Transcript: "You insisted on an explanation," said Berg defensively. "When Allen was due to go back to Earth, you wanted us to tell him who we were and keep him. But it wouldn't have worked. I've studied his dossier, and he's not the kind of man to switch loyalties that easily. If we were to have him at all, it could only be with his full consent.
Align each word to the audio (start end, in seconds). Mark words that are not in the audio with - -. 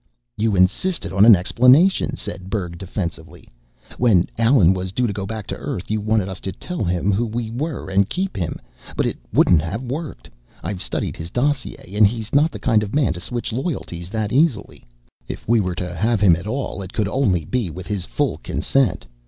"You 0.35 0.55
insisted 0.55 1.13
on 1.13 1.25
an 1.25 1.35
explanation," 1.35 2.15
said 2.17 2.49
Berg 2.49 2.79
defensively. 2.79 3.47
"When 3.99 4.27
Allen 4.35 4.73
was 4.73 4.91
due 4.91 5.05
to 5.05 5.13
go 5.13 5.27
back 5.27 5.45
to 5.45 5.55
Earth, 5.55 5.91
you 5.91 6.01
wanted 6.01 6.27
us 6.27 6.39
to 6.39 6.51
tell 6.51 6.83
him 6.83 7.11
who 7.11 7.23
we 7.23 7.51
were 7.51 7.87
and 7.87 8.09
keep 8.09 8.35
him. 8.35 8.59
But 8.95 9.05
it 9.05 9.19
wouldn't 9.31 9.61
have 9.61 9.83
worked. 9.83 10.27
I've 10.63 10.81
studied 10.81 11.15
his 11.17 11.29
dossier, 11.29 11.93
and 11.93 12.07
he's 12.07 12.33
not 12.33 12.49
the 12.49 12.57
kind 12.57 12.81
of 12.81 12.95
man 12.95 13.13
to 13.13 13.19
switch 13.19 13.53
loyalties 13.53 14.09
that 14.09 14.31
easily. 14.31 14.87
If 15.27 15.47
we 15.47 15.59
were 15.59 15.75
to 15.75 15.93
have 15.93 16.19
him 16.19 16.35
at 16.35 16.47
all, 16.47 16.81
it 16.81 16.93
could 16.93 17.07
only 17.07 17.45
be 17.45 17.69
with 17.69 17.85
his 17.85 18.03
full 18.07 18.39
consent. 18.39 19.05